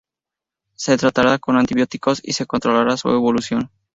Se 0.73 0.97
tratará 0.97 1.37
con 1.37 1.57
antibióticos 1.57 2.21
y 2.23 2.33
se 2.33 2.47
controlará 2.47 2.97
su 2.97 3.07
evolución. 3.09 3.69